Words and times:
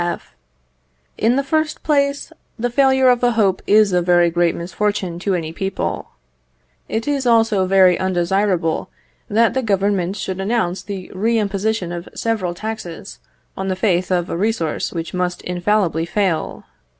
F. 0.03 0.33
In 1.15 1.35
the 1.35 1.43
first 1.43 1.83
place, 1.83 2.33
the 2.57 2.71
failure 2.71 3.07
of 3.07 3.21
a 3.23 3.33
hope 3.33 3.61
is 3.67 3.93
a 3.93 4.01
very 4.01 4.31
great 4.31 4.55
misfortune 4.55 5.19
to 5.19 5.35
any 5.35 5.53
people. 5.53 6.07
It 6.89 7.07
is 7.07 7.27
also 7.27 7.67
very 7.67 7.99
undesirable 7.99 8.89
that 9.29 9.53
the 9.53 9.61
Government 9.61 10.15
should 10.15 10.39
announce 10.41 10.81
the 10.81 11.11
re 11.13 11.37
imposition 11.37 11.91
of 11.91 12.09
several 12.15 12.55
taxes 12.55 13.19
on 13.55 13.67
the 13.67 13.75
faith 13.75 14.09
of 14.11 14.27
a 14.31 14.35
resource 14.37 14.91
which 14.91 15.13
must 15.13 15.43
infallibly 15.43 16.07
fail. 16.07 16.63